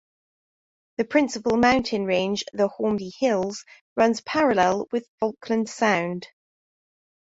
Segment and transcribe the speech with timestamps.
[0.97, 3.63] The principal mountain range, the Hornby Hills,
[3.95, 6.27] runs parallel with Falkland Sound.